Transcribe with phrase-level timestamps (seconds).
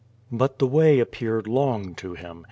[0.31, 2.39] But the way appeared long to him.